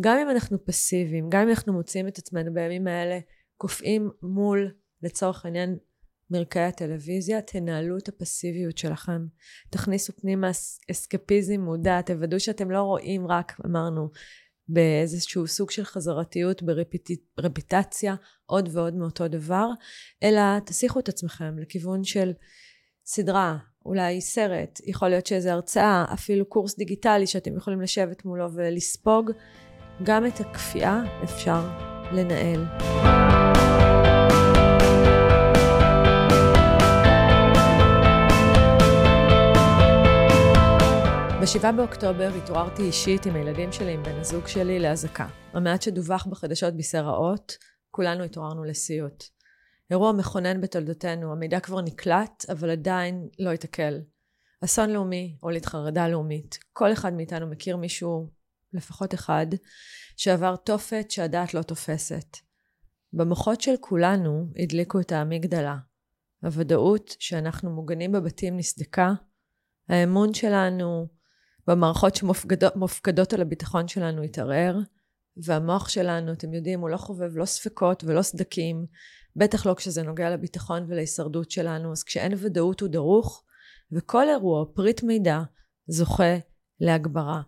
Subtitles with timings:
[0.00, 3.18] גם אם אנחנו פסיביים, גם אם אנחנו מוצאים את עצמנו בימים האלה
[3.56, 4.70] קופאים מול,
[5.02, 5.78] לצורך העניין,
[6.30, 9.26] מרקעי הטלוויזיה, תנהלו את הפסיביות שלכם.
[9.70, 10.50] תכניסו פנימה
[10.90, 14.08] אסקפיזם מודע, תוודאו שאתם לא רואים רק, אמרנו,
[14.68, 16.62] באיזשהו סוג של חזרתיות,
[17.36, 18.14] ברפיטציה,
[18.46, 19.68] עוד ועוד מאותו דבר,
[20.22, 22.32] אלא תסיחו את עצמכם לכיוון של
[23.06, 29.30] סדרה, אולי סרט, יכול להיות שאיזו הרצאה, אפילו קורס דיגיטלי שאתם יכולים לשבת מולו ולספוג.
[30.02, 31.68] גם את הכפייה אפשר
[32.12, 32.64] לנהל.
[41.40, 45.26] ב-7 באוקטובר התעוררתי אישית עם הילדים שלי, עם בן הזוג שלי, לאזעקה.
[45.52, 47.56] המעט שדווח בחדשות בישר האות,
[47.90, 49.24] כולנו התעוררנו לסיוט.
[49.90, 53.94] אירוע מכונן בתולדותינו, המידע כבר נקלט, אבל עדיין לא התעכל.
[54.64, 56.58] אסון לאומי, הוליד חרדה לאומית.
[56.72, 58.28] כל אחד מאיתנו מכיר מישהו,
[58.74, 59.46] לפחות אחד,
[60.16, 62.36] שעבר תופת שהדעת לא תופסת.
[63.12, 65.76] במוחות של כולנו הדליקו את האמיגדלה.
[66.42, 69.12] הוודאות שאנחנו מוגנים בבתים נסדקה,
[69.88, 71.08] האמון שלנו
[71.66, 74.78] במערכות שמופקדות על הביטחון שלנו התערער,
[75.36, 78.86] והמוח שלנו, אתם יודעים, הוא לא חובב לא ספקות ולא סדקים,
[79.36, 83.44] בטח לא כשזה נוגע לביטחון ולהישרדות שלנו, אז כשאין ודאות הוא דרוך,
[83.92, 85.40] וכל אירוע, פריט מידע,
[85.86, 86.36] זוכה
[86.80, 87.42] להגברה.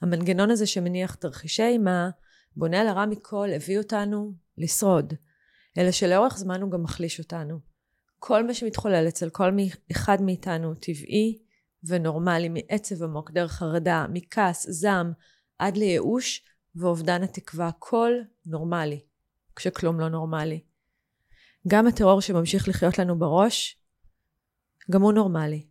[0.00, 2.10] המנגנון הזה שמניח תרחישי אימה,
[2.56, 5.14] בונה על הרע מכל, הביא אותנו לשרוד,
[5.78, 7.58] אלא שלאורך זמן הוא גם מחליש אותנו.
[8.18, 9.50] כל מה שמתחולל אצל כל
[9.92, 11.38] אחד מאיתנו טבעי
[11.84, 15.12] ונורמלי, מעצב עמוק, דרך חרדה, מכעס, זעם,
[15.58, 16.44] עד לייאוש
[16.76, 18.12] ואובדן התקווה, הכל
[18.46, 19.00] נורמלי,
[19.56, 20.60] כשכלום לא נורמלי.
[21.68, 23.78] גם הטרור שממשיך לחיות לנו בראש,
[24.90, 25.66] גם הוא נורמלי.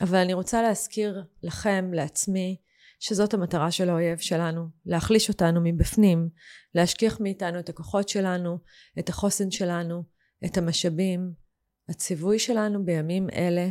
[0.00, 2.56] אבל אני רוצה להזכיר לכם, לעצמי,
[2.98, 6.28] שזאת המטרה של האויב שלנו, להחליש אותנו מבפנים,
[6.74, 8.58] להשכיח מאיתנו את הכוחות שלנו,
[8.98, 10.02] את החוסן שלנו,
[10.44, 11.32] את המשאבים.
[11.88, 13.68] הציווי שלנו בימים אלה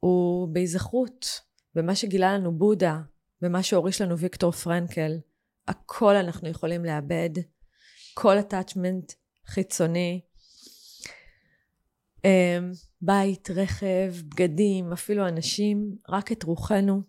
[0.00, 1.26] הוא בהיזכרות,
[1.74, 3.00] במה שגילה לנו בודה,
[3.42, 5.12] במה שהוריש לנו ויקטור פרנקל.
[5.68, 7.30] הכל אנחנו יכולים לאבד,
[8.14, 9.14] כל attachment
[9.46, 10.20] חיצוני,
[12.24, 17.02] אמ, בית, רכב, בגדים, אפילו אנשים, רק את רוחנו,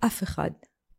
[0.00, 0.50] אף אחד,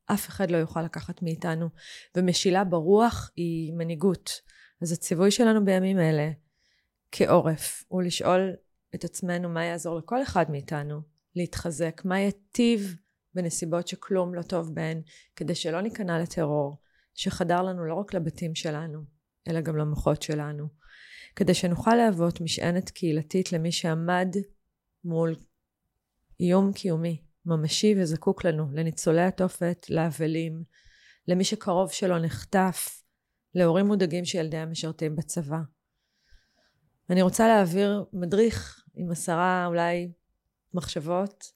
[0.06, 1.70] אף אחד לא יוכל לקחת מאיתנו.
[2.16, 4.42] ומשילה ברוח היא מנהיגות.
[4.82, 6.32] אז הציווי שלנו בימים אלה,
[7.12, 8.54] כעורף, הוא לשאול
[8.96, 11.02] את עצמנו מה יעזור לכל אחד מאיתנו
[11.36, 12.96] להתחזק, מה יטיב
[13.34, 15.02] בנסיבות שכלום לא טוב בהן,
[15.36, 16.78] כדי שלא ניכנע לטרור,
[17.14, 19.04] שחדר לנו לא רק לבתים שלנו,
[19.48, 20.68] אלא גם למוחות שלנו.
[21.36, 24.36] כדי שנוכל להוות משענת קהילתית למי שעמד
[25.04, 25.36] מול
[26.40, 30.64] איום קיומי, ממשי וזקוק לנו, לניצולי התופת, לאבלים,
[31.28, 33.04] למי שקרוב שלו נחטף,
[33.56, 35.60] להורים מודאגים שילדיהם משרתים בצבא.
[37.10, 40.12] אני רוצה להעביר מדריך עם עשרה אולי
[40.74, 41.52] מחשבות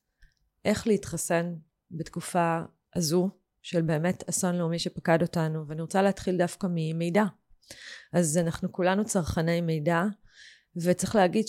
[0.65, 1.53] איך להתחסן
[1.91, 2.59] בתקופה
[2.95, 3.29] הזו
[3.61, 7.23] של באמת אסון לאומי שפקד אותנו, ואני רוצה להתחיל דווקא ממידע.
[8.13, 10.03] אז אנחנו כולנו צרכני מידע,
[10.83, 11.47] וצריך להגיד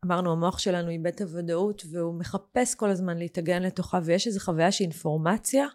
[0.00, 4.72] שאמרנו המוח שלנו איבד את הוודאות והוא מחפש כל הזמן להתאגן לתוכה ויש איזו חוויה
[4.72, 5.66] שאינפורמציה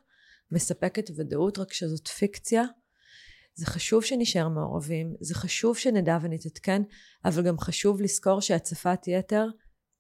[0.52, 2.64] מספקת ודאות רק שזאת פיקציה.
[3.54, 6.82] זה חשוב שנשאר מעורבים, זה חשוב שנדע ונתעדכן,
[7.26, 9.46] אבל גם חשוב לזכור שהצפת יתר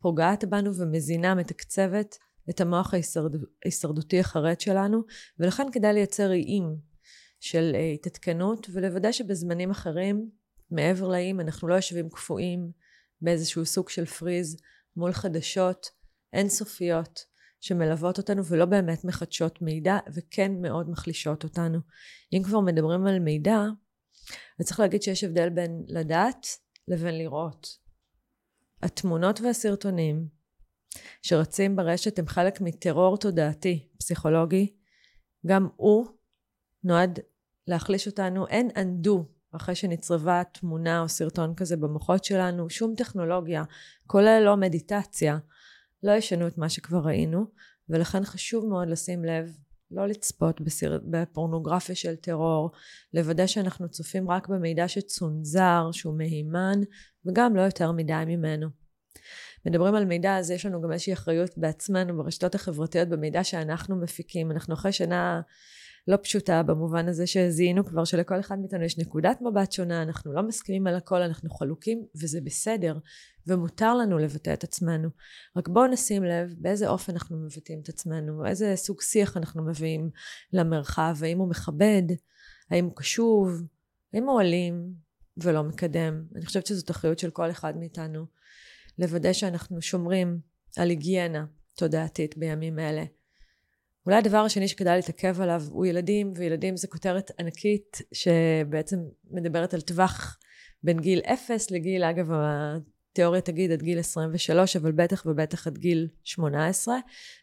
[0.01, 2.17] פוגעת בנו ומזינה, מתקצבת
[2.49, 3.31] את המוח ההישרד...
[3.65, 5.03] ההישרדותי החרד שלנו,
[5.39, 6.75] ולכן כדאי לייצר איים
[7.39, 10.29] של אה, התעדכנות ולוודא שבזמנים אחרים
[10.71, 12.71] מעבר לאיים אנחנו לא יושבים קפואים
[13.21, 14.57] באיזשהו סוג של פריז
[14.95, 15.87] מול חדשות
[16.33, 17.25] אינסופיות
[17.61, 21.79] שמלוות אותנו ולא באמת מחדשות מידע וכן מאוד מחלישות אותנו.
[22.33, 23.59] אם כבר מדברים על מידע
[24.59, 26.47] אז צריך להגיד שיש הבדל בין לדעת
[26.87, 27.67] לבין לראות.
[28.81, 30.27] התמונות והסרטונים
[31.21, 34.75] שרצים ברשת הם חלק מטרור תודעתי פסיכולוגי
[35.47, 36.07] גם הוא
[36.83, 37.19] נועד
[37.67, 43.63] להחליש אותנו, אין undo אחרי שנצרבה תמונה או סרטון כזה במוחות שלנו, שום טכנולוגיה,
[44.07, 45.37] כולל לא מדיטציה,
[46.03, 47.45] לא ישנו את מה שכבר ראינו,
[47.89, 49.57] ולכן חשוב מאוד לשים לב,
[49.91, 50.99] לא לצפות בסר...
[51.03, 52.71] בפורנוגרפיה של טרור,
[53.13, 56.79] לוודא שאנחנו צופים רק במידע שצונזר, שהוא מהימן,
[57.25, 58.67] וגם לא יותר מדי ממנו.
[59.65, 64.51] מדברים על מידע, אז יש לנו גם איזושהי אחריות בעצמנו ברשתות החברתיות במידע שאנחנו מפיקים.
[64.51, 65.41] אנחנו אחרי שנה
[66.07, 70.43] לא פשוטה במובן הזה שזיהינו כבר שלכל אחד מאיתנו יש נקודת מבט שונה, אנחנו לא
[70.43, 72.97] מסכימים על הכל, אנחנו חלוקים וזה בסדר
[73.47, 75.09] ומותר לנו לבטא את עצמנו.
[75.55, 80.09] רק בואו נשים לב באיזה אופן אנחנו מבטאים את עצמנו, איזה סוג שיח אנחנו מביאים
[80.53, 82.03] למרחב, האם הוא מכבד,
[82.71, 83.49] האם הוא קשוב,
[84.13, 84.93] האם הוא אלים
[85.37, 86.25] ולא מקדם.
[86.35, 88.25] אני חושבת שזאת אחריות של כל אחד מאיתנו,
[88.99, 90.39] לוודא שאנחנו שומרים
[90.77, 91.45] על היגיינה
[91.75, 93.03] תודעתית בימים אלה.
[94.05, 98.97] אולי הדבר השני שכדאי להתעכב עליו הוא ילדים, וילדים זה כותרת ענקית שבעצם
[99.31, 100.37] מדברת על טווח
[100.83, 106.07] בין גיל 0 לגיל, אגב התיאוריה תגיד עד גיל 23, אבל בטח ובטח עד גיל
[106.23, 106.95] 18,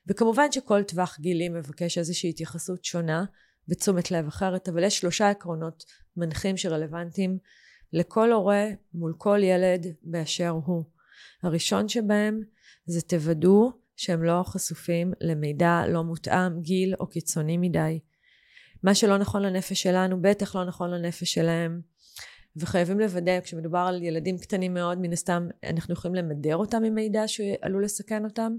[0.06, 3.24] וכמובן שכל טווח גילי מבקש איזושהי התייחסות שונה
[3.68, 5.84] ותשומת לב אחרת, אבל יש שלושה עקרונות
[6.16, 7.38] מנחים שרלוונטיים
[7.92, 10.84] לכל הורה מול כל ילד באשר הוא.
[11.42, 12.42] הראשון שבהם
[12.86, 18.00] זה תוודאו שהם לא חשופים למידע לא מותאם, גיל או קיצוני מדי.
[18.82, 21.80] מה שלא נכון לנפש שלנו, בטח לא נכון לנפש שלהם.
[22.56, 27.28] וחייבים לוודא, כשמדובר על ילדים קטנים מאוד, מן הסתם אנחנו יכולים למדר אותם עם מידע
[27.28, 28.52] שעלול לסכן אותם.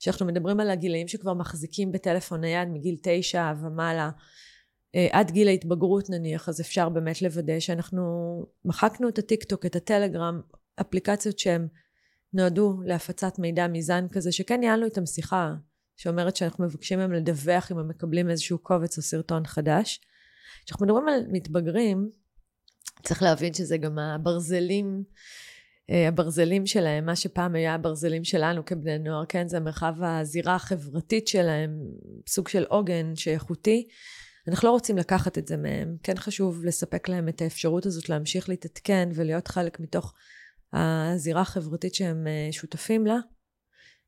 [0.00, 4.10] כשאנחנו מדברים על הגילאים שכבר מחזיקים בטלפון נייד מגיל תשע ומעלה,
[4.94, 8.02] אה, עד גיל ההתבגרות נניח, אז אפשר באמת לוודא שאנחנו
[8.64, 10.40] מחקנו את הטיק טוק, את הטלגרם,
[10.80, 11.68] אפליקציות שהן
[12.34, 15.54] נועדו להפצת מידע מזן כזה, שכן ניהלנו איתם שיחה,
[15.96, 20.00] שאומרת שאנחנו מבקשים מהם לדווח אם הם מקבלים איזשהו קובץ או סרטון חדש.
[20.64, 22.10] כשאנחנו מדברים על מתבגרים,
[23.02, 25.04] צריך להבין שזה גם הברזלים,
[25.90, 31.28] אה, הברזלים שלהם, מה שפעם היה הברזלים שלנו כבני נוער, כן, זה מרחב הזירה החברתית
[31.28, 31.70] שלהם,
[32.26, 33.86] סוג של עוגן שאיכותי.
[34.48, 38.48] אנחנו לא רוצים לקחת את זה מהם, כן חשוב לספק להם את האפשרות הזאת להמשיך
[38.48, 40.14] להתעדכן ולהיות חלק מתוך
[40.74, 43.16] הזירה החברתית שהם אה, שותפים לה.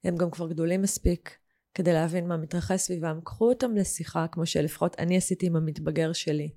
[0.05, 1.39] הם גם כבר גדולים מספיק
[1.75, 3.21] כדי להבין מה מתרחש סביבם.
[3.25, 6.51] קחו אותם לשיחה, כמו שלפחות אני עשיתי עם המתבגר שלי.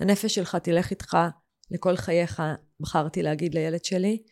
[0.00, 1.16] הנפש שלך תלך איתך
[1.70, 2.42] לכל חייך,
[2.80, 4.22] בחרתי להגיד לילד שלי.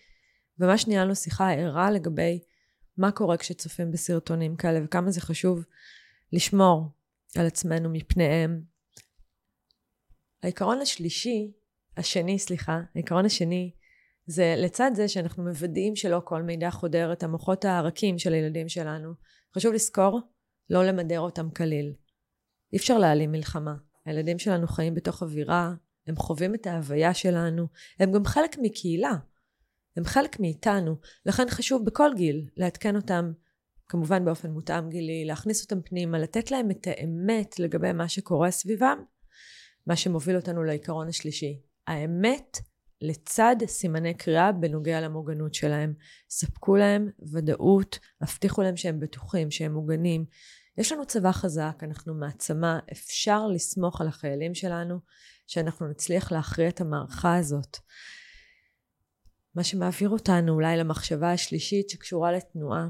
[0.59, 2.41] וממש ניהלנו שיחה ערה לגבי
[2.97, 5.65] מה קורה כשצופים בסרטונים כאלה וכמה זה חשוב
[6.33, 6.89] לשמור
[7.37, 8.63] על עצמנו מפניהם.
[10.43, 11.53] העיקרון השלישי,
[11.97, 13.73] השני, סליחה, העיקרון השני
[14.31, 19.13] זה לצד זה שאנחנו מוודאים שלא כל מידע חודר את המוחות הרכים של הילדים שלנו.
[19.57, 20.21] חשוב לזכור,
[20.71, 21.93] לא למדר אותם כליל.
[22.73, 23.75] אי אפשר להעלים מלחמה.
[24.05, 25.75] הילדים שלנו חיים בתוך אווירה,
[26.07, 27.67] הם חווים את ההוויה שלנו,
[28.01, 29.13] הם גם חלק מקהילה.
[29.97, 30.97] הם חלק מאיתנו,
[31.27, 33.33] לכן חשוב בכל גיל לעדכן אותם,
[33.89, 38.99] כמובן באופן מותאם גילי, להכניס אותם פנימה, לתת להם את האמת לגבי מה שקורה סביבם,
[39.87, 41.61] מה שמוביל אותנו לעיקרון השלישי.
[41.87, 42.59] האמת
[43.01, 45.95] לצד סימני קריאה בנוגע למוגנות שלהם.
[46.31, 50.25] ספקו להם ודאות, הבטיחו להם שהם בטוחים, שהם מוגנים.
[50.79, 54.99] יש לנו צבא חזק, אנחנו מעצמה, אפשר לסמוך על החיילים שלנו,
[55.47, 57.77] שאנחנו נצליח להכריע את המערכה הזאת.
[59.55, 62.89] מה שמעביר אותנו אולי למחשבה השלישית שקשורה לתנועה.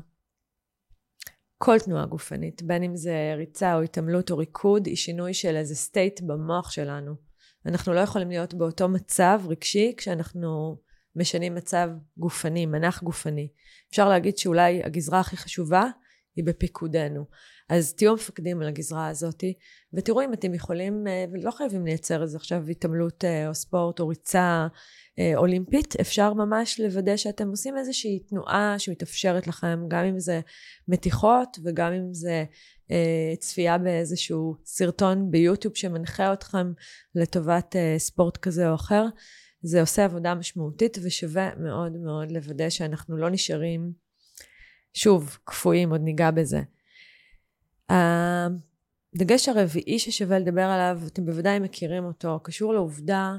[1.58, 5.75] כל תנועה גופנית, בין אם זה ריצה או התעמלות או ריקוד, היא שינוי של איזה
[5.75, 7.27] סטייט במוח שלנו.
[7.68, 10.78] אנחנו לא יכולים להיות באותו מצב רגשי כשאנחנו
[11.16, 13.48] משנים מצב גופני, מנח גופני.
[13.90, 15.84] אפשר להגיד שאולי הגזרה הכי חשובה
[16.38, 17.25] היא בפיקודנו.
[17.69, 19.44] אז תהיו מפקדים על הגזרה הזאת,
[19.94, 24.08] ותראו אם אתם יכולים, אה, ולא חייבים לייצר איזה עכשיו התעמלות אה, או ספורט או
[24.08, 24.67] ריצה
[25.19, 30.40] אה, אולימפית, אפשר ממש לוודא שאתם עושים איזושהי תנועה שמתאפשרת לכם, גם אם זה
[30.88, 32.44] מתיחות וגם אם זה
[32.90, 36.73] אה, צפייה באיזשהו סרטון ביוטיוב שמנחה אתכם
[37.14, 39.05] לטובת אה, ספורט כזה או אחר.
[39.62, 43.92] זה עושה עבודה משמעותית ושווה מאוד מאוד לוודא שאנחנו לא נשארים,
[44.95, 46.61] שוב, קפואים, עוד ניגע בזה.
[47.88, 53.37] הדגש הרביעי ששווה לדבר עליו, אתם בוודאי מכירים אותו, קשור לעובדה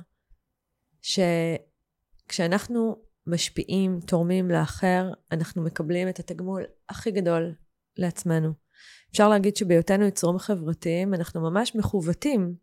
[1.01, 2.96] שכשאנחנו
[3.27, 7.53] משפיעים, תורמים לאחר, אנחנו מקבלים את התגמול הכי גדול
[7.98, 8.53] לעצמנו.
[9.12, 12.56] אפשר להגיד שבהיותנו יצורים חברתיים, אנחנו ממש מכוותים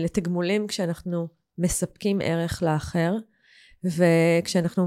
[0.00, 3.14] לתגמולים כשאנחנו מספקים ערך לאחר,
[3.84, 4.86] וכשאנחנו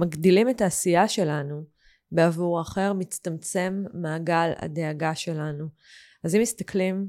[0.00, 1.64] מגדילים את העשייה שלנו
[2.12, 5.68] בעבור האחר, מצטמצם מעגל הדאגה שלנו.
[6.24, 7.08] אז אם מסתכלים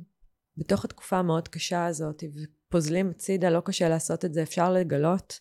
[0.57, 5.39] בתוך התקופה המאוד קשה הזאת ופוזלים הצידה, לא קשה לעשות את זה, אפשר לגלות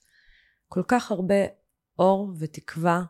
[0.68, 1.34] כל כך הרבה
[1.98, 3.02] אור ותקווה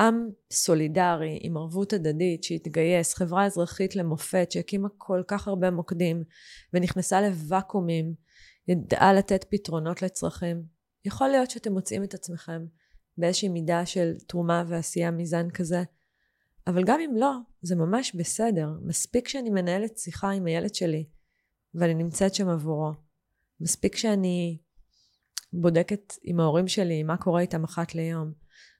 [0.00, 6.24] עם סולידרי עם ערבות הדדית שהתגייס, חברה אזרחית למופת שהקימה כל כך הרבה מוקדים
[6.72, 8.14] ונכנסה לוואקומים,
[8.68, 10.62] ידעה לתת פתרונות לצרכים.
[11.04, 12.66] יכול להיות שאתם מוצאים את עצמכם
[13.18, 15.82] באיזושהי מידה של תרומה ועשייה מזן כזה,
[16.66, 17.32] אבל גם אם לא,
[17.62, 18.68] זה ממש בסדר.
[18.82, 21.04] מספיק שאני מנהלת שיחה עם הילד שלי
[21.74, 22.92] ואני נמצאת שם עבורו.
[23.60, 24.58] מספיק שאני
[25.52, 28.32] בודקת עם ההורים שלי מה קורה איתם אחת ליום.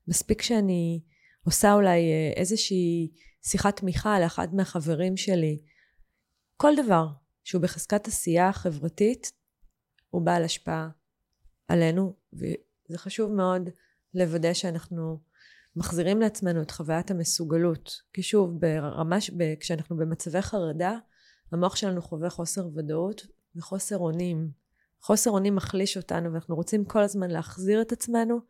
[0.08, 1.00] מספיק שאני
[1.44, 5.58] עושה אולי אה, איזושהי שיחת תמיכה לאחד מהחברים שלי.
[6.56, 7.06] כל דבר
[7.44, 9.32] שהוא בחזקת עשייה חברתית,
[10.10, 10.88] הוא בעל השפעה
[11.68, 13.70] עלינו, וזה חשוב מאוד
[14.14, 15.18] לוודא שאנחנו
[15.76, 18.02] מחזירים לעצמנו את חוויית המסוגלות.
[18.12, 19.16] כי שוב, ברמה,
[19.60, 20.98] כשאנחנו במצבי חרדה,
[21.52, 24.50] המוח שלנו חווה חוסר ודאות וחוסר אונים.
[25.00, 28.40] חוסר אונים מחליש אותנו, ואנחנו רוצים כל הזמן להחזיר את עצמנו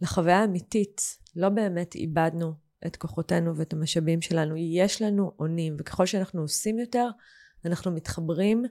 [0.00, 1.00] לחוויה האמיתית.
[1.36, 2.52] לא באמת איבדנו
[2.86, 4.56] את כוחותינו ואת המשאבים שלנו.
[4.56, 7.08] יש לנו אונים, וככל שאנחנו עושים יותר,
[7.64, 8.62] אנחנו מתחברים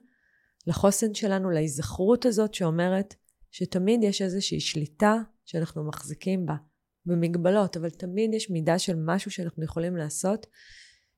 [0.67, 3.15] לחוסן שלנו, להיזכרות הזאת שאומרת
[3.51, 6.55] שתמיד יש איזושהי שליטה שאנחנו מחזיקים בה,
[7.05, 10.47] במגבלות, אבל תמיד יש מידה של משהו שאנחנו יכולים לעשות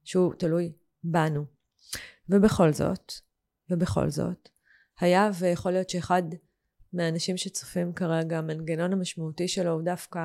[0.04, 1.46] שהוא תלוי בנו.
[2.30, 3.14] ובכל זאת,
[3.70, 4.50] ובכל זאת,
[5.00, 6.24] היה ויכול להיות שאחד
[6.94, 10.20] מהאנשים שצופים כרגע, המנגנון המשמעותי שלו הוא דווקא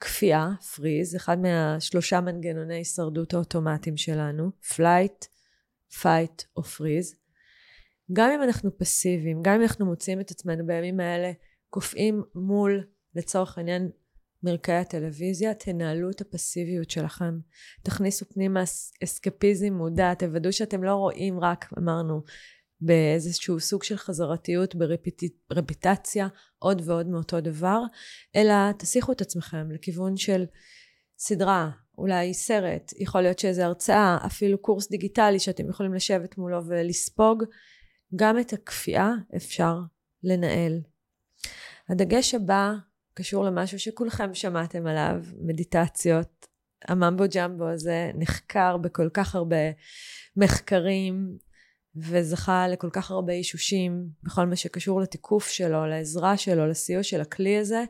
[0.00, 5.24] קפיאה, freeze, אחד מהשלושה מנגנוני הישרדות האוטומטיים שלנו, flight,
[6.00, 7.16] fight או freeze.
[8.12, 11.32] גם אם אנחנו פסיביים, גם אם אנחנו מוצאים את עצמנו בימים האלה
[11.70, 12.84] קופאים מול,
[13.14, 13.90] לצורך העניין,
[14.42, 17.38] מרקעי הטלוויזיה, תנהלו את הפסיביות שלכם.
[17.82, 18.62] תכניסו פנימה
[19.04, 22.22] אסקפיזם מודע, תוודאו שאתם לא רואים רק, אמרנו,
[22.80, 24.74] באיזשהו סוג של חזרתיות,
[25.50, 27.80] ברפיטציה, עוד ועוד מאותו דבר,
[28.36, 30.44] אלא תסיחו את עצמכם לכיוון של
[31.18, 37.44] סדרה, אולי סרט, יכול להיות שאיזו הרצאה, אפילו קורס דיגיטלי שאתם יכולים לשבת מולו ולספוג,
[38.16, 39.74] גם את הכפייה אפשר
[40.24, 40.80] לנהל.
[41.88, 42.74] הדגש הבא
[43.18, 46.46] קשור למשהו שכולכם שמעתם עליו, מדיטציות.
[46.88, 49.56] הממבו ג'מבו הזה נחקר בכל כך הרבה
[50.36, 51.38] מחקרים
[51.96, 57.58] וזכה לכל כך הרבה אישושים בכל מה שקשור לתיקוף שלו, לעזרה שלו, לסיוע של הכלי
[57.58, 57.84] הזה,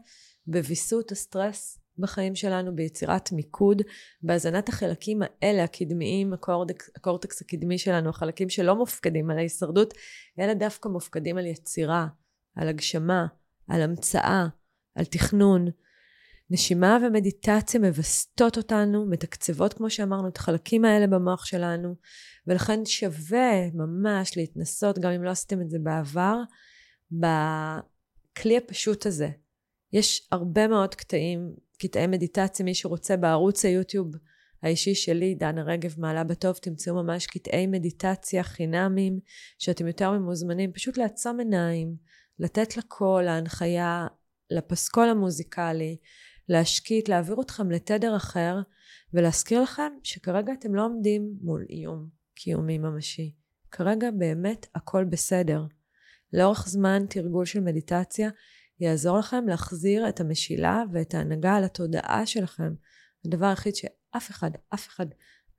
[0.47, 3.83] בוויסות הסטרס בחיים שלנו, ביצירת מיקוד,
[4.23, 9.95] בהזנת החלקים האלה, הקדמיים, הקורטקס, הקורטקס הקדמי שלנו, החלקים שלא מופקדים על ההישרדות,
[10.39, 12.07] אלא דווקא מופקדים על יצירה,
[12.57, 13.27] על הגשמה,
[13.69, 14.47] על המצאה,
[14.99, 15.69] על תכנון.
[16.51, 21.95] נשימה ומדיטציה מווסתות אותנו, מתקצבות, כמו שאמרנו, את החלקים האלה במוח שלנו,
[22.47, 26.37] ולכן שווה ממש להתנסות, גם אם לא עשיתם את זה בעבר,
[27.11, 29.29] בכלי הפשוט הזה.
[29.93, 34.15] יש הרבה מאוד קטעים, קטעי מדיטציה, מי שרוצה בערוץ היוטיוב
[34.63, 39.21] האישי שלי, דנה רגב מעלה בטוב, תמצאו ממש קטעי מדיטציה חינמים,
[39.59, 41.97] שאתם יותר ממוזמנים, פשוט לעצום עיניים,
[42.39, 44.07] לתת לקול, ההנחיה,
[44.51, 45.97] לפסקול המוזיקלי,
[46.49, 48.57] להשקיט, להעביר אתכם לתדר אחר,
[49.15, 53.35] ולהזכיר לכם שכרגע אתם לא עומדים מול איום קיומי ממשי.
[53.71, 55.65] כרגע באמת הכל בסדר.
[56.33, 58.31] לאורך זמן תרגול של מדיטציה
[58.81, 62.75] יעזור לכם להחזיר את המשילה ואת ההנהגה על התודעה שלכם.
[63.27, 65.07] הדבר היחיד שאף אחד, אף אחד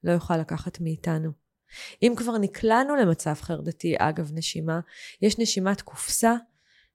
[0.04, 1.32] לא יוכל לקחת מאיתנו.
[2.02, 4.80] אם כבר נקלענו למצב חרדתי, אגב נשימה,
[5.22, 6.36] יש נשימת קופסה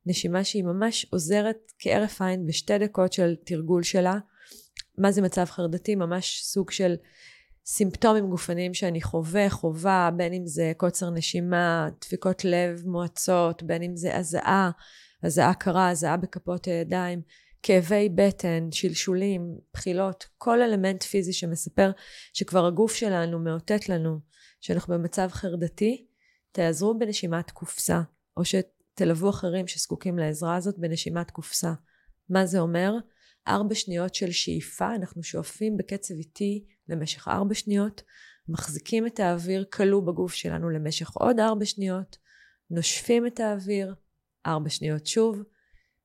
[0.07, 4.19] נשימה שהיא ממש עוזרת כהרף עין בשתי דקות של תרגול שלה.
[4.99, 5.95] מה זה מצב חרדתי?
[5.95, 6.95] ממש סוג של
[7.67, 13.97] סימפטומים גופניים שאני חווה, חווה, בין אם זה קוצר נשימה, דפיקות לב מועצות, בין אם
[13.97, 14.71] זה הזעה,
[15.23, 17.23] הזעה קרה, הזעה בכפות הידיים,
[17.63, 21.91] כאבי בטן, שלשולים, בחילות, כל אלמנט פיזי שמספר
[22.33, 24.19] שכבר הגוף שלנו מאותת לנו
[24.61, 26.07] שאנחנו במצב חרדתי,
[26.53, 28.01] תעזרו בנשימת קופסה,
[28.37, 28.55] או ש...
[28.95, 31.73] תלוו אחרים שזקוקים לעזרה הזאת בנשימת קופסה.
[32.29, 32.93] מה זה אומר?
[33.49, 38.03] ארבע שניות של שאיפה, אנחנו שואפים בקצב איטי למשך ארבע שניות,
[38.49, 42.17] מחזיקים את האוויר כלוא בגוף שלנו למשך עוד ארבע שניות,
[42.71, 43.95] נושפים את האוויר,
[44.47, 45.43] ארבע שניות שוב,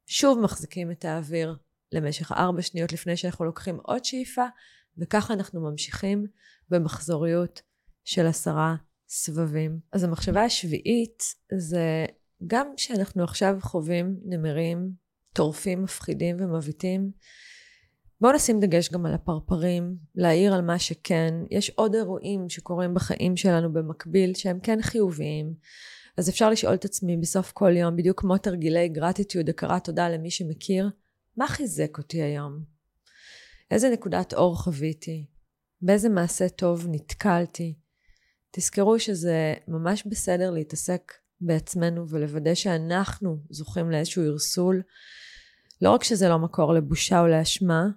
[0.08, 1.56] שוב מחזיקים את האוויר
[1.92, 4.46] למשך ארבע שניות לפני שאנחנו לוקחים עוד שאיפה,
[4.98, 6.28] וככה אנחנו ממשיכים
[6.70, 7.62] במחזוריות
[8.04, 8.76] של עשרה
[9.10, 9.80] סבבים.
[9.94, 11.24] אז המחשבה השביעית
[11.58, 12.06] זה
[12.48, 14.92] גם כשאנחנו עכשיו חווים נמרים
[15.34, 17.12] טורפים, מפחידים ומבעיטים,
[18.22, 21.34] בואו נשים דגש גם על הפרפרים, להעיר על מה שכן.
[21.52, 25.54] יש עוד אירועים שקורים בחיים שלנו במקביל שהם כן חיוביים.
[26.18, 30.32] אז אפשר לשאול את עצמי בסוף כל יום, בדיוק כמו תרגילי גרטיטיוד, הכרת תודה למי
[30.32, 30.90] שמכיר,
[31.38, 32.64] מה חיזק אותי היום?
[33.72, 35.26] איזה נקודת אור חוויתי?
[35.82, 37.76] באיזה מעשה טוב נתקלתי?
[38.52, 44.82] תזכרו שזה ממש בסדר להתעסק בעצמנו ולוודא שאנחנו זוכים לאיזשהו ערסול.
[45.82, 47.88] לא רק שזה לא מקור לבושה או לאשמה,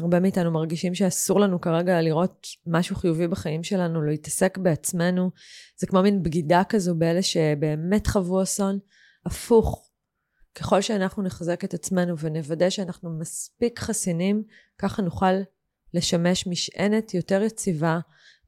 [0.00, 5.30] הרבה מאיתנו מרגישים שאסור לנו כרגע לראות משהו חיובי בחיים שלנו, להתעסק בעצמנו.
[5.76, 8.78] זה כמו מין בגידה כזו באלה שבאמת חוו אסון.
[9.26, 9.90] הפוך,
[10.54, 14.42] ככל שאנחנו נחזק את עצמנו ונוודא שאנחנו מספיק חסינים,
[14.78, 15.34] ככה נוכל
[15.94, 17.98] לשמש משענת יותר יציבה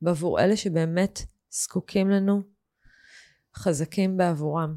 [0.03, 1.21] בעבור אלה שבאמת
[1.51, 2.43] זקוקים לנו
[3.57, 4.77] חזקים בעבורם.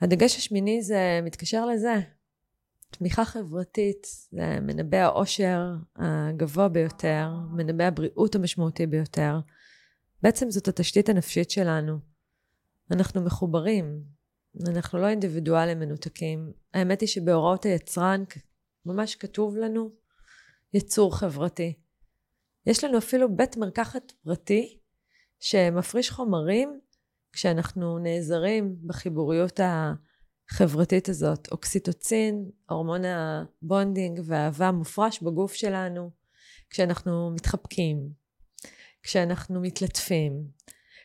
[0.00, 1.94] הדגש השמיני זה מתקשר לזה.
[2.90, 5.60] תמיכה חברתית זה מנבא העושר
[5.96, 9.38] הגבוה ביותר, מנבא הבריאות המשמעותי ביותר.
[10.22, 11.98] בעצם זאת התשתית הנפשית שלנו.
[12.90, 14.02] אנחנו מחוברים,
[14.66, 16.52] אנחנו לא אינדיבידואלים מנותקים.
[16.74, 18.24] האמת היא שבהוראות היצרן
[18.86, 19.90] ממש כתוב לנו
[20.74, 21.78] יצור חברתי.
[22.66, 24.78] יש לנו אפילו בית מרקחת פרטי
[25.40, 26.80] שמפריש חומרים
[27.32, 29.60] כשאנחנו נעזרים בחיבוריות
[30.50, 31.48] החברתית הזאת.
[31.52, 36.10] אוקסיטוצין, הורמון ה bonding והאהבה מופרש בגוף שלנו
[36.70, 38.08] כשאנחנו מתחבקים,
[39.02, 40.44] כשאנחנו מתלטפים,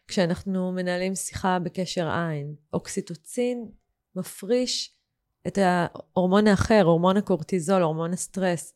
[0.07, 2.55] כשאנחנו מנהלים שיחה בקשר עין.
[2.73, 3.71] אוקסיטוצין
[4.15, 4.95] מפריש
[5.47, 8.73] את ההורמון האחר, הורמון הקורטיזול, הורמון הסטרס.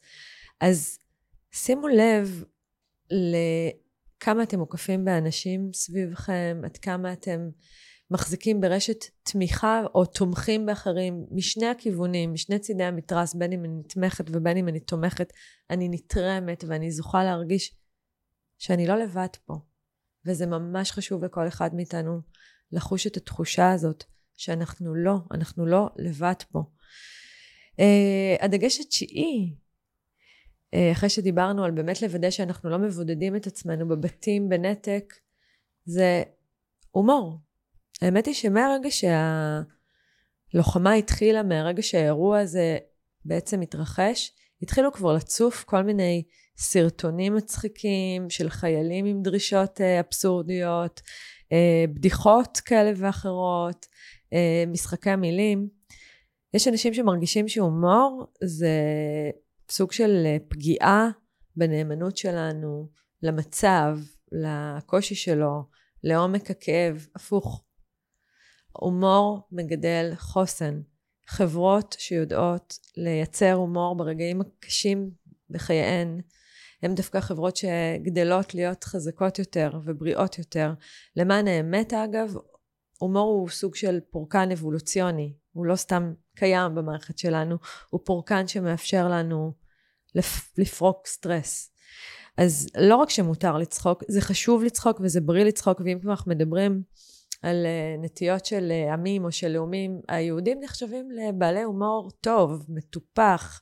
[0.61, 0.99] אז
[1.51, 2.43] שימו לב
[4.17, 7.49] לכמה אתם מוקפים באנשים סביבכם, עד כמה אתם
[8.11, 14.25] מחזיקים ברשת תמיכה או תומכים באחרים משני הכיוונים, משני צידי המתרס, בין אם אני נתמכת
[14.31, 15.33] ובין אם אני תומכת,
[15.69, 17.75] אני נתרמת ואני זוכה להרגיש
[18.57, 19.53] שאני לא לבד פה.
[20.25, 22.21] וזה ממש חשוב לכל אחד מאיתנו
[22.71, 26.63] לחוש את התחושה הזאת שאנחנו לא, אנחנו לא לבד פה.
[27.81, 29.55] Uh, הדגש התשיעי
[30.75, 35.13] אחרי שדיברנו על באמת לוודא שאנחנו לא מבודדים את עצמנו בבתים בנתק,
[35.85, 36.23] זה
[36.91, 37.39] הומור.
[38.01, 38.89] האמת היא שמהרגע
[40.51, 42.77] שהלוחמה התחילה, מהרגע שהאירוע הזה
[43.25, 44.31] בעצם התרחש,
[44.61, 46.23] התחילו כבר לצוף כל מיני
[46.57, 51.01] סרטונים מצחיקים של חיילים עם דרישות אה, אבסורדיות,
[51.51, 53.85] אה, בדיחות כאלה ואחרות,
[54.67, 55.67] משחקי מילים.
[56.53, 58.71] יש אנשים שמרגישים שהומור זה
[59.71, 61.09] סוג של אה, פגיעה
[61.55, 62.89] בנאמנות שלנו
[63.23, 63.97] למצב,
[64.31, 65.63] לקושי שלו,
[66.03, 67.63] לעומק הכאב, הפוך.
[68.71, 70.81] הומור מגדל חוסן.
[71.27, 75.11] חברות שיודעות לייצר הומור ברגעים הקשים
[75.49, 76.21] בחייהן,
[76.83, 80.73] הן דווקא חברות שגדלות להיות חזקות יותר ובריאות יותר.
[81.15, 82.33] למען האמת אגב,
[82.99, 87.57] הומור הוא סוג של פורקן אבולוציוני, הוא לא סתם קיים במערכת שלנו,
[87.89, 89.53] הוא פורקן שמאפשר לנו
[90.15, 91.71] לפ, לפרוק סטרס.
[92.37, 96.83] אז לא רק שמותר לצחוק, זה חשוב לצחוק וזה בריא לצחוק, ואם כבר אנחנו מדברים
[97.41, 103.61] על uh, נטיות של uh, עמים או של לאומים, היהודים נחשבים לבעלי הומור טוב, מטופח,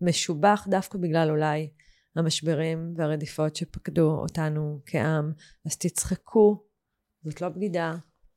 [0.00, 1.70] משובח, דווקא בגלל אולי
[2.16, 5.32] המשברים והרדיפות שפקדו אותנו כעם.
[5.66, 6.64] אז תצחקו,
[7.24, 7.94] זאת לא בגידה,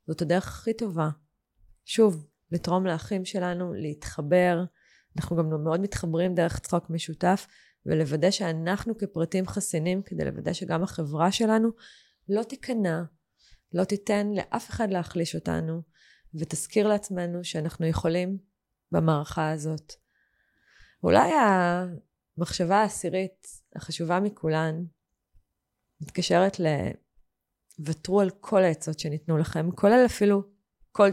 [0.07, 1.09] זאת הדרך הכי טובה.
[1.85, 4.63] שוב, לתרום לאחים שלנו, להתחבר.
[5.17, 7.47] אנחנו גם מאוד מתחברים דרך צחוק משותף,
[7.85, 11.69] ולוודא שאנחנו כפרטים חסינים, כדי לוודא שגם החברה שלנו
[12.29, 13.03] לא תיכנע,
[13.73, 15.81] לא תיתן לאף אחד להחליש אותנו,
[16.39, 18.37] ותזכיר לעצמנו שאנחנו יכולים
[18.91, 19.93] במערכה הזאת.
[21.03, 21.31] אולי
[22.37, 24.83] המחשבה העשירית החשובה מכולן
[26.01, 26.65] מתקשרת ל...
[27.85, 30.43] ותרו על כל העצות שניתנו לכם, כולל אפילו
[30.91, 31.09] כל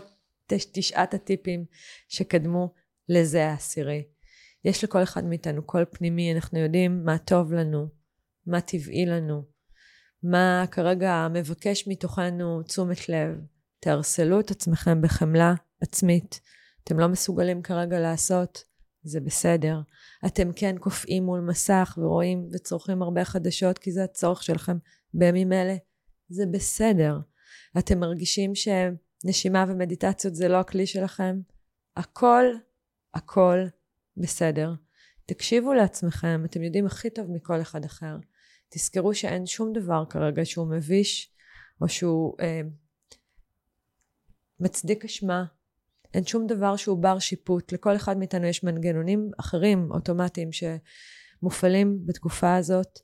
[0.72, 1.64] תשעת הטיפים
[2.08, 2.74] שקדמו
[3.08, 4.02] לזה העשירי.
[4.64, 7.88] יש לכל אחד מאיתנו קול פנימי, אנחנו יודעים מה טוב לנו,
[8.46, 9.42] מה טבעי לנו,
[10.22, 13.28] מה כרגע מבקש מתוכנו תשומת לב.
[13.80, 16.40] תארסלו את עצמכם בחמלה עצמית.
[16.84, 18.64] אתם לא מסוגלים כרגע לעשות,
[19.02, 19.80] זה בסדר.
[20.26, 24.76] אתם כן קופאים מול מסך ורואים וצורכים הרבה חדשות כי זה הצורך שלכם
[25.14, 25.76] בימים אלה,
[26.28, 27.18] זה בסדר.
[27.78, 28.54] אתם מרגישים
[29.22, 31.40] שנשימה ומדיטציות זה לא הכלי שלכם,
[31.96, 32.44] הכל,
[33.14, 33.58] הכל
[34.16, 34.72] בסדר.
[35.26, 38.16] תקשיבו לעצמכם, אתם יודעים הכי טוב מכל אחד אחר.
[38.68, 41.34] תזכרו שאין שום דבר כרגע שהוא מביש
[41.80, 42.60] או שהוא אה,
[44.60, 45.44] מצדיק אשמה.
[46.14, 47.72] אין שום דבר שהוא בר שיפוט.
[47.72, 52.98] לכל אחד מאיתנו יש מנגנונים אחרים, אוטומטיים, שמופעלים בתקופה הזאת.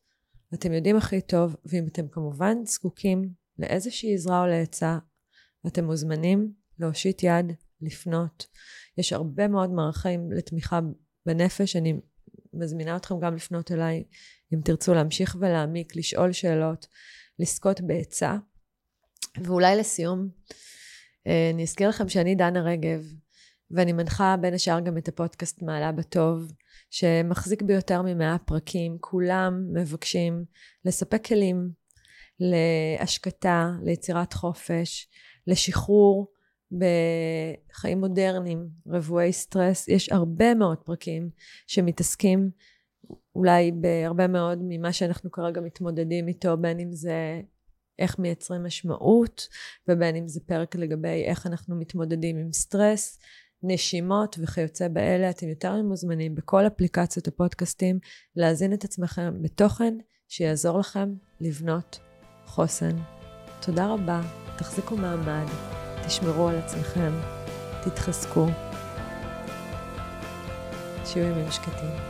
[0.54, 4.98] אתם יודעים הכי טוב, ואם אתם כמובן זקוקים לאיזושהי עזרה או לעצה,
[5.66, 8.46] אתם מוזמנים להושיט יד, לפנות.
[8.98, 10.80] יש הרבה מאוד מערכים לתמיכה
[11.26, 12.00] בנפש, אני
[12.54, 14.04] מזמינה אתכם גם לפנות אליי,
[14.54, 16.86] אם תרצו להמשיך ולהעמיק, לשאול שאלות,
[17.38, 18.36] לזכות בעצה.
[19.44, 20.28] ואולי לסיום,
[21.26, 23.04] אה, אני אזכיר לכם שאני דנה רגב,
[23.70, 26.52] ואני מנחה בין השאר גם את הפודקאסט מעלה בטוב,
[26.90, 30.44] שמחזיק ביותר ממאה פרקים, כולם מבקשים
[30.84, 31.70] לספק כלים
[32.40, 35.08] להשקטה, ליצירת חופש,
[35.48, 36.32] לשחרור
[36.72, 41.30] בחיים מודרניים, רבועי סטרס, יש הרבה מאוד פרקים
[41.66, 42.50] שמתעסקים
[43.34, 47.40] אולי בהרבה מאוד ממה שאנחנו כרגע מתמודדים איתו, בין אם זה
[47.98, 49.48] איך מייצרים משמעות,
[49.88, 53.18] ובין אם זה פרק לגבי איך אנחנו מתמודדים עם סטרס,
[53.62, 57.98] נשימות וכיוצא באלה, אתם יותר מוזמנים בכל אפליקציות הפודקאסטים
[58.36, 59.94] להזין את עצמכם בתוכן
[60.28, 61.98] שיעזור לכם לבנות
[62.46, 63.17] חוסן.
[63.60, 64.20] תודה רבה,
[64.56, 65.46] תחזיקו מעמד,
[66.06, 67.12] תשמרו על עצמכם,
[67.82, 68.46] תתחזקו.
[71.04, 72.07] שיהיו ימים שקטים.